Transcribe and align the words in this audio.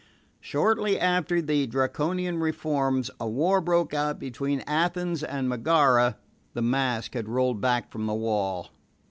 Shortly 0.39 0.99
after 0.99 1.43
the 1.43 1.67
Draconian 1.67 2.39
reforms, 2.39 3.11
a 3.19 3.29
war 3.29 3.61
broke 3.61 3.93
out 3.93 4.17
between 4.17 4.61
Athens 4.61 5.21
and 5.21 5.47
Megara 5.47 6.17
The 6.55 6.63
mask 6.63 7.13
had 7.13 7.29
rolled 7.29 7.61
back 7.61 7.91
from 7.91 8.07
the 8.07 8.15
wall. 8.15 8.69